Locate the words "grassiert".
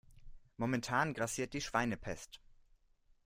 1.13-1.53